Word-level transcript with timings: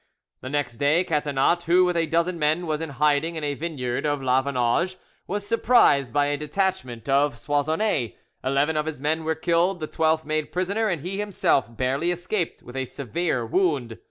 The 0.41 0.49
next 0.49 0.77
day, 0.77 1.03
Catinat, 1.03 1.61
who, 1.65 1.85
with 1.85 1.95
a 1.95 2.07
dozen 2.07 2.39
men, 2.39 2.65
was 2.65 2.81
in 2.81 2.89
hiding 2.89 3.35
in 3.35 3.43
a 3.43 3.53
vineyard 3.53 4.03
of 4.03 4.19
La 4.19 4.41
Vaunage, 4.41 4.95
was 5.27 5.45
surprised 5.45 6.11
by 6.11 6.25
a 6.25 6.37
detachment 6.37 7.07
of 7.07 7.35
Soissonnais; 7.37 8.15
eleven 8.43 8.75
of 8.75 8.87
his 8.87 8.99
men 8.99 9.23
were 9.23 9.35
killed, 9.35 9.79
the 9.79 9.85
twelfth 9.85 10.25
made 10.25 10.51
prisoner, 10.51 10.87
and 10.87 11.03
he 11.03 11.19
himself 11.19 11.77
barely 11.77 12.09
escaped 12.09 12.63
with 12.63 12.75
a 12.75 12.85
severe 12.85 13.45
wound. 13.45 13.99